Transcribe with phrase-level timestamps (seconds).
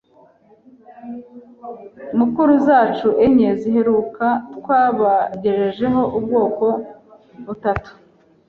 [2.17, 6.65] munkuru zacu enye ziheruka twabagejejeho ubwoko
[7.45, 7.91] butatu